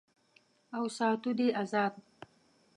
او 0.77 0.83
ساتو 0.97 1.29
دې 1.37 1.47
آزاد 1.61 1.93